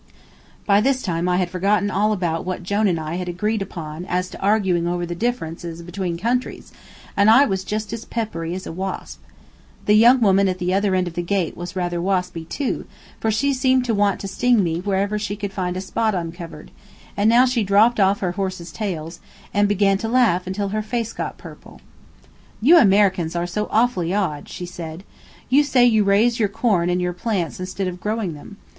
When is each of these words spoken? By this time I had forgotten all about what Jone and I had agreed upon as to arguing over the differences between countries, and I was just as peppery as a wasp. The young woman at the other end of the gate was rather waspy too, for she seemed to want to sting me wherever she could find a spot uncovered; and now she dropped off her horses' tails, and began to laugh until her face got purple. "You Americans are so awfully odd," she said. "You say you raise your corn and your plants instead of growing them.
By 0.65 0.81
this 0.81 1.03
time 1.03 1.29
I 1.29 1.37
had 1.37 1.51
forgotten 1.51 1.91
all 1.91 2.11
about 2.11 2.43
what 2.43 2.63
Jone 2.63 2.87
and 2.87 2.99
I 2.99 3.17
had 3.17 3.29
agreed 3.29 3.61
upon 3.61 4.03
as 4.05 4.31
to 4.31 4.41
arguing 4.41 4.87
over 4.87 5.05
the 5.05 5.13
differences 5.13 5.83
between 5.83 6.17
countries, 6.17 6.71
and 7.15 7.29
I 7.29 7.45
was 7.45 7.63
just 7.63 7.93
as 7.93 8.03
peppery 8.03 8.55
as 8.55 8.65
a 8.65 8.71
wasp. 8.71 9.21
The 9.85 9.93
young 9.93 10.19
woman 10.19 10.47
at 10.49 10.57
the 10.57 10.73
other 10.73 10.95
end 10.95 11.07
of 11.07 11.13
the 11.13 11.21
gate 11.21 11.55
was 11.55 11.75
rather 11.75 11.99
waspy 11.99 12.49
too, 12.49 12.87
for 13.19 13.29
she 13.29 13.53
seemed 13.53 13.85
to 13.85 13.93
want 13.93 14.19
to 14.21 14.27
sting 14.27 14.63
me 14.63 14.79
wherever 14.79 15.19
she 15.19 15.35
could 15.35 15.53
find 15.53 15.77
a 15.77 15.81
spot 15.81 16.15
uncovered; 16.15 16.71
and 17.15 17.29
now 17.29 17.45
she 17.45 17.63
dropped 17.63 17.99
off 17.99 18.21
her 18.21 18.31
horses' 18.31 18.71
tails, 18.71 19.19
and 19.53 19.67
began 19.69 19.99
to 19.99 20.07
laugh 20.07 20.47
until 20.47 20.69
her 20.69 20.81
face 20.81 21.13
got 21.13 21.37
purple. 21.37 21.79
"You 22.59 22.79
Americans 22.79 23.35
are 23.35 23.45
so 23.45 23.67
awfully 23.69 24.15
odd," 24.15 24.49
she 24.49 24.65
said. 24.65 25.03
"You 25.47 25.63
say 25.63 25.85
you 25.85 26.03
raise 26.03 26.39
your 26.39 26.49
corn 26.49 26.89
and 26.89 26.99
your 26.99 27.13
plants 27.13 27.59
instead 27.59 27.87
of 27.87 28.01
growing 28.01 28.33
them. 28.33 28.57